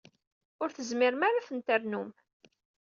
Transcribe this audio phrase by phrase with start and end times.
[0.61, 2.09] Ur tezmirem ara ad ten-ternum.